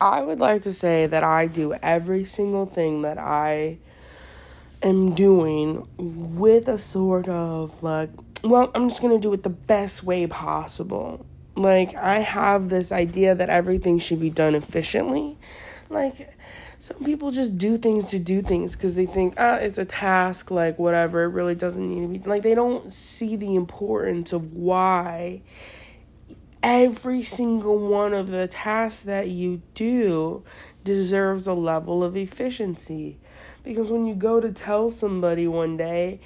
[0.00, 3.78] I would like to say that I do every single thing that I
[4.82, 8.08] am doing with a sort of like,
[8.42, 11.26] well, I'm just going to do it the best way possible.
[11.54, 15.36] Like, I have this idea that everything should be done efficiently.
[15.90, 16.34] Like,
[16.78, 20.50] some people just do things to do things because they think, ah, it's a task,
[20.50, 21.24] like, whatever.
[21.24, 22.26] It really doesn't need to be.
[22.26, 25.42] Like, they don't see the importance of why
[26.62, 30.44] every single one of the tasks that you do
[30.84, 33.18] deserves a level of efficiency.
[33.62, 36.20] Because when you go to tell somebody one day,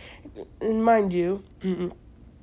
[0.61, 1.43] and mind you,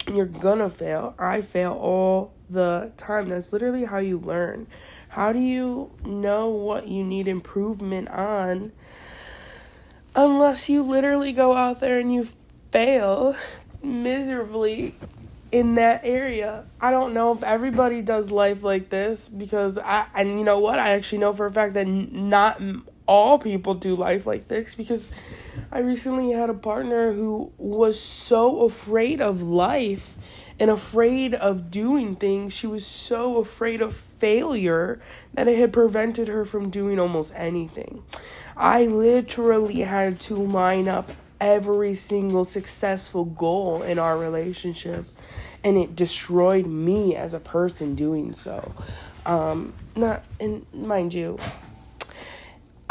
[0.08, 1.16] you're gonna fail.
[1.20, 3.30] I fail all the time.
[3.30, 4.68] That's literally how you learn.
[5.10, 8.71] How do you know what you need improvement on
[10.16, 12.27] unless you literally go out there and you
[12.71, 13.35] fail
[13.82, 14.96] miserably
[15.52, 16.66] in that area.
[16.80, 20.80] I don't know if everybody does life like this because I and you know what?
[20.80, 22.62] I actually know for a fact that not
[23.08, 25.12] all people do life like this because
[25.72, 30.16] I recently had a partner who was so afraid of life
[30.60, 32.54] and afraid of doing things.
[32.54, 35.02] She was so afraid of failure
[35.34, 38.04] that it had prevented her from doing almost anything.
[38.55, 41.12] I literally had to line up
[41.42, 45.06] every single successful goal in our relationship
[45.64, 48.74] and it destroyed me as a person doing so
[49.26, 51.38] um not and mind you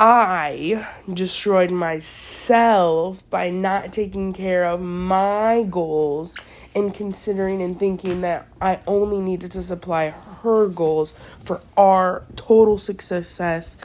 [0.02, 6.34] I destroyed myself by not taking care of my goals
[6.74, 10.08] and considering and thinking that I only needed to supply
[10.42, 13.76] her goals for our total success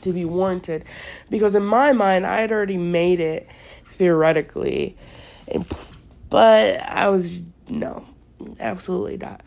[0.00, 0.84] to be warranted.
[1.28, 3.46] Because in my mind, I had already made it
[3.92, 4.96] theoretically.
[6.30, 8.06] But I was, no,
[8.58, 9.42] absolutely not.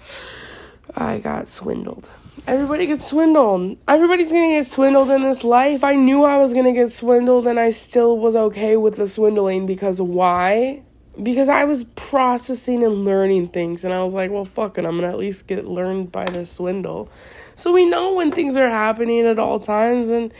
[0.95, 2.09] I got swindled.
[2.47, 3.77] Everybody gets swindled.
[3.87, 5.83] Everybody's gonna get swindled in this life.
[5.83, 9.65] I knew I was gonna get swindled and I still was okay with the swindling
[9.65, 10.83] because why?
[11.21, 14.95] because I was processing and learning things, and I was like, well, fuck it, I'm
[14.95, 17.09] gonna at least get learned by the swindle.
[17.55, 20.33] So we know when things are happening at all times, and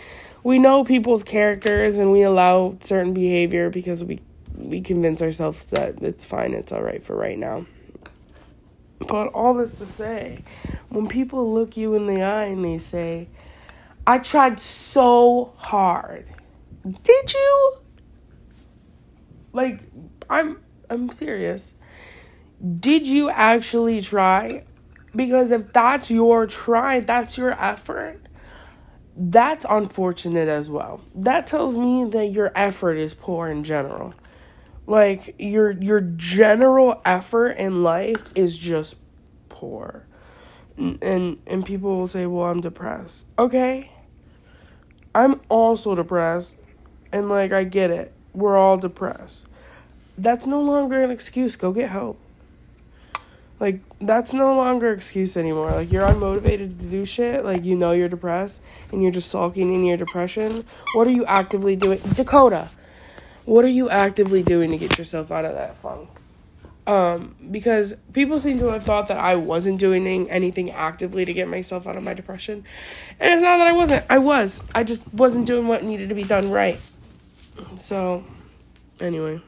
[0.45, 4.19] we know people's characters, and we allow certain behavior because we
[4.55, 7.65] we convince ourselves that it's fine, it's all right for right now.
[8.99, 10.43] But all this to say,
[10.89, 13.27] when people look you in the eye and they say,
[14.05, 16.27] I tried so hard.
[17.03, 17.77] Did you?
[19.51, 19.81] Like,
[20.29, 20.59] I'm
[20.91, 21.73] I'm serious.
[22.79, 24.63] Did you actually try?
[25.15, 28.21] Because if that's your try, that's your effort,
[29.15, 31.01] that's unfortunate as well.
[31.15, 34.13] That tells me that your effort is poor in general.
[34.87, 38.97] Like your your general effort in life is just
[39.49, 40.05] poor.
[40.77, 43.91] And, and people will say, "Well, I'm depressed." Okay?
[45.15, 46.57] I'm also depressed.
[47.11, 48.11] And like I get it.
[48.33, 49.47] We're all depressed
[50.17, 51.55] that's no longer an excuse.
[51.55, 52.19] Go get help.
[53.59, 55.71] Like that's no longer excuse anymore.
[55.71, 57.43] Like you're unmotivated to do shit.
[57.43, 58.61] Like you know you're depressed
[58.91, 60.63] and you're just sulking in your depression.
[60.93, 62.69] What are you actively doing, Dakota?
[63.45, 66.09] What are you actively doing to get yourself out of that funk?
[66.87, 71.47] Um, because people seem to have thought that I wasn't doing anything actively to get
[71.47, 72.63] myself out of my depression,
[73.19, 74.05] and it's not that I wasn't.
[74.07, 74.61] I was.
[74.75, 76.79] I just wasn't doing what needed to be done right.
[77.79, 78.23] So,
[78.99, 79.41] anyway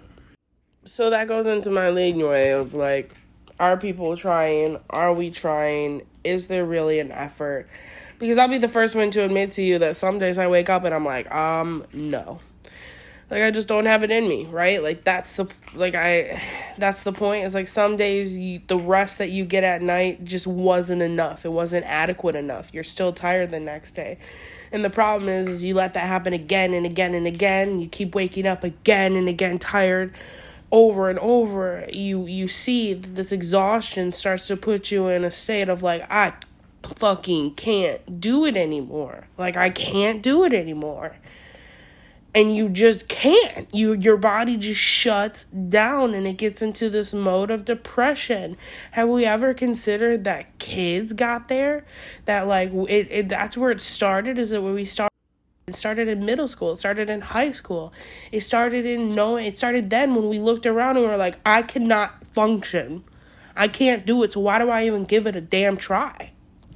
[0.87, 3.13] so that goes into my leading way of like,
[3.59, 4.79] are people trying?
[4.89, 6.03] Are we trying?
[6.23, 7.67] Is there really an effort?
[8.19, 10.69] Because I'll be the first one to admit to you that some days I wake
[10.69, 12.39] up and I'm like, um, no.
[13.29, 14.81] Like I just don't have it in me, right?
[14.81, 16.41] Like that's the like I
[16.77, 17.45] that's the point.
[17.45, 21.45] It's like some days you, the rest that you get at night just wasn't enough.
[21.45, 22.73] It wasn't adequate enough.
[22.73, 24.17] You're still tired the next day.
[24.71, 27.81] And the problem is, is you let that happen again and again and again.
[27.81, 30.13] You keep waking up again and again tired
[30.71, 35.69] over and over you you see this exhaustion starts to put you in a state
[35.69, 36.33] of like I
[36.95, 39.27] fucking can't do it anymore.
[39.37, 41.17] Like I can't do it anymore.
[42.35, 43.67] And you just can't.
[43.73, 48.57] You your body just shuts down and it gets into this mode of depression.
[48.91, 51.85] Have we ever considered that kids got there?
[52.25, 55.11] That like it, it that's where it started is it where we start
[55.67, 56.71] it started in middle school.
[56.71, 57.91] It started in high school.
[58.31, 59.35] It started in no.
[59.35, 63.03] It started then when we looked around and we were like, I cannot function.
[63.53, 64.31] I can't do it.
[64.31, 66.31] So why do I even give it a damn try?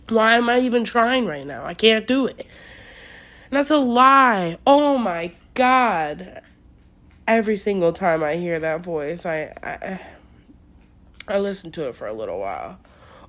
[0.09, 1.65] Why am I even trying right now?
[1.65, 2.39] I can't do it.
[2.39, 4.57] And that's a lie.
[4.67, 6.41] Oh my god.
[7.25, 10.01] Every single time I hear that voice, I I,
[11.29, 12.77] I listen to it for a little while.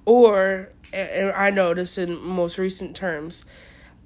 [0.06, 3.44] Or I notice in most recent terms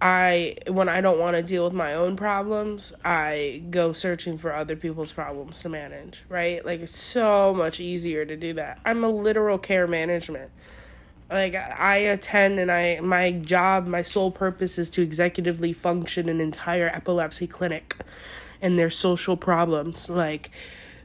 [0.00, 4.54] I when I don't want to deal with my own problems, I go searching for
[4.54, 6.64] other people's problems to manage, right?
[6.64, 8.78] Like it's so much easier to do that.
[8.84, 10.50] I'm a literal care management.
[11.31, 16.40] Like I attend and I my job, my sole purpose is to executively function an
[16.40, 17.96] entire epilepsy clinic
[18.60, 20.10] and their social problems.
[20.10, 20.50] Like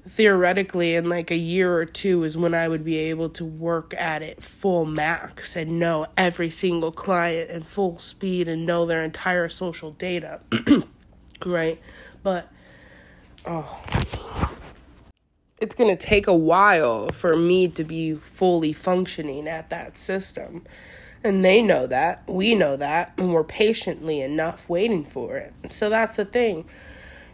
[0.08, 3.94] theoretically in like a year or two is when I would be able to work
[3.96, 9.04] at it full max and know every single client in full speed and know their
[9.04, 10.42] entire social data.
[11.46, 11.80] right?
[12.24, 12.50] But
[13.46, 13.82] oh
[15.62, 20.66] it's going to take a while for me to be fully functioning at that system.
[21.24, 22.24] And they know that.
[22.28, 23.14] We know that.
[23.16, 25.54] And we're patiently enough waiting for it.
[25.70, 26.66] So that's the thing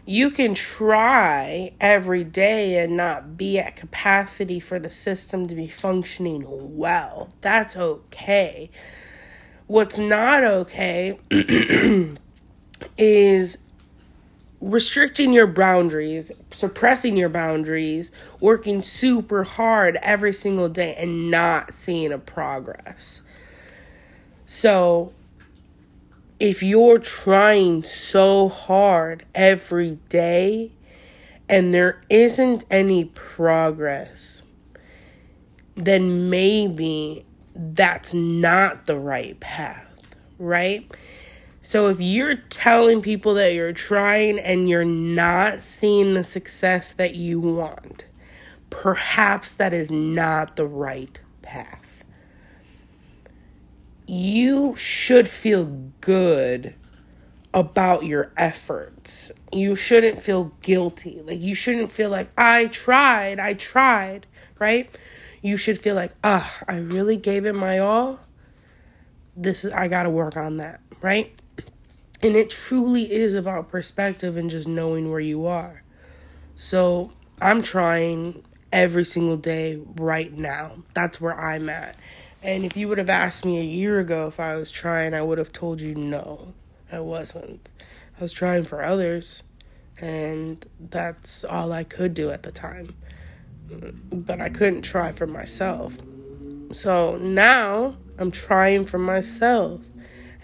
[0.08, 5.68] you can try every day and not be at capacity for the system to be
[5.68, 6.46] functioning
[6.78, 7.28] well.
[7.42, 8.70] That's okay.
[9.66, 11.18] What's not okay
[12.96, 13.58] is
[14.62, 22.12] restricting your boundaries, suppressing your boundaries, working super hard every single day and not seeing
[22.12, 23.20] a progress.
[24.46, 25.12] So,
[26.40, 30.72] if you're trying so hard every day
[31.48, 34.42] and there isn't any progress,
[35.74, 37.24] then maybe
[37.54, 40.90] that's not the right path, right?
[41.60, 47.16] So if you're telling people that you're trying and you're not seeing the success that
[47.16, 48.04] you want,
[48.70, 51.77] perhaps that is not the right path
[54.08, 55.66] you should feel
[56.00, 56.74] good
[57.52, 59.30] about your efforts.
[59.52, 61.20] You shouldn't feel guilty.
[61.22, 64.26] Like, you shouldn't feel like, I tried, I tried,
[64.58, 64.96] right?
[65.42, 68.20] You should feel like, ah, I really gave it my all.
[69.36, 71.38] This is, I gotta work on that, right?
[72.22, 75.82] And it truly is about perspective and just knowing where you are.
[76.56, 80.76] So, I'm trying every single day right now.
[80.94, 81.96] That's where I'm at.
[82.42, 85.22] And if you would have asked me a year ago if I was trying, I
[85.22, 86.54] would have told you no,
[86.90, 87.68] I wasn't.
[88.16, 89.42] I was trying for others,
[90.00, 92.94] and that's all I could do at the time.
[93.68, 95.98] But I couldn't try for myself.
[96.72, 99.80] So now I'm trying for myself.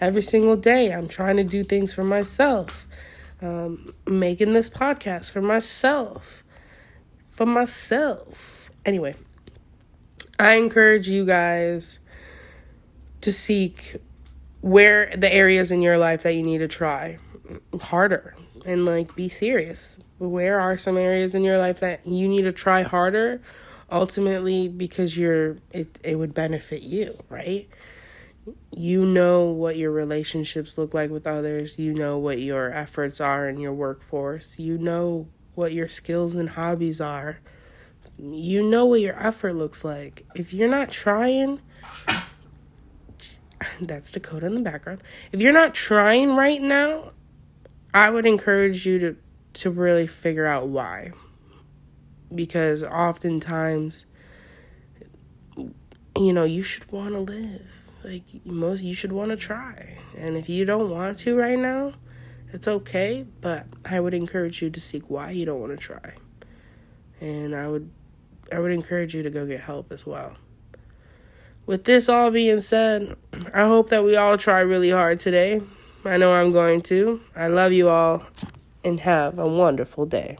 [0.01, 2.87] Every single day, I'm trying to do things for myself.
[3.41, 6.43] Um, making this podcast for myself.
[7.31, 8.69] For myself.
[8.85, 9.15] Anyway,
[10.39, 11.99] I encourage you guys
[13.21, 13.97] to seek
[14.61, 17.19] where the areas in your life that you need to try
[17.81, 18.35] harder
[18.65, 19.97] and like be serious.
[20.17, 23.41] Where are some areas in your life that you need to try harder
[23.91, 27.69] ultimately because you're it it would benefit you, right?
[28.75, 33.47] You know what your relationships look like with others, you know what your efforts are
[33.47, 37.39] in your workforce, you know what your skills and hobbies are
[38.17, 40.25] you know what your effort looks like.
[40.35, 41.61] If you're not trying,
[43.81, 45.03] that's Dakota in the background.
[45.31, 47.11] If you're not trying right now,
[47.93, 49.17] I would encourage you to
[49.53, 51.11] to really figure out why.
[52.33, 54.05] Because oftentimes
[56.17, 57.67] you know, you should want to live.
[58.03, 59.97] Like most you should want to try.
[60.17, 61.93] And if you don't want to right now,
[62.53, 66.15] it's okay, but I would encourage you to seek why you don't want to try.
[67.19, 67.89] And I would
[68.51, 70.35] I would encourage you to go get help as well.
[71.65, 73.17] With this all being said,
[73.53, 75.61] I hope that we all try really hard today.
[76.03, 77.21] I know I'm going to.
[77.35, 78.23] I love you all
[78.83, 80.37] and have a wonderful day.